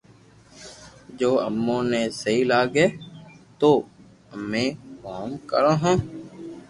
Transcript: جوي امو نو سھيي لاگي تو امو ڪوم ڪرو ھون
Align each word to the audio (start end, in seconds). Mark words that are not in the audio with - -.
جوي 1.17 1.37
امو 1.47 1.77
نو 1.91 2.01
سھيي 2.19 2.41
لاگي 2.51 2.85
تو 3.59 3.71
امو 4.33 4.65
ڪوم 5.03 5.29
ڪرو 5.49 5.73
ھون 5.81 5.97